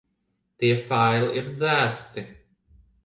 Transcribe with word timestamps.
Tie 0.63 0.71
faili 0.87 1.29
ir 1.41 1.53
dzēsti. 1.59 2.25